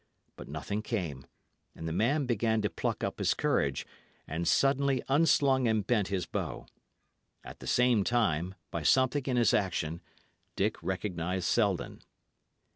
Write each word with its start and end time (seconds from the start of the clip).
But 0.35 0.47
nothing 0.47 0.81
came; 0.81 1.27
and 1.75 1.87
the 1.87 1.93
man 1.93 2.25
began 2.25 2.63
to 2.63 2.71
pluck 2.71 3.03
up 3.03 3.19
his 3.19 3.35
courage, 3.35 3.85
and 4.27 4.47
suddenly 4.47 5.03
unslung 5.07 5.67
and 5.67 5.85
bent 5.85 6.07
his 6.07 6.25
bow. 6.25 6.65
At 7.43 7.59
the 7.59 7.67
same 7.67 8.03
time, 8.03 8.55
by 8.71 8.81
something 8.81 9.25
in 9.27 9.37
his 9.37 9.53
action, 9.53 10.01
Dick 10.55 10.81
recognised 10.81 11.45
Selden. 11.45 12.01